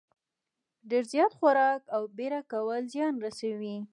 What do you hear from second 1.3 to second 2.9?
خوراک او بېړه کول